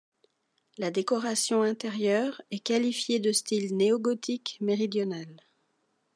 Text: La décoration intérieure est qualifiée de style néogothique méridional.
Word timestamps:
La 0.79 0.89
décoration 0.89 1.61
intérieure 1.61 2.41
est 2.49 2.57
qualifiée 2.57 3.19
de 3.19 3.31
style 3.31 3.77
néogothique 3.77 4.57
méridional. 4.59 5.27